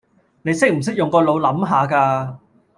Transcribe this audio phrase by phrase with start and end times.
[0.41, 2.37] 你識唔識用個腦諗吓㗎